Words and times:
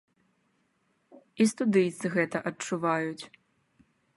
І 1.45 1.47
студыйцы 1.51 2.05
гэта 2.15 2.37
адчуваюць. 2.51 3.23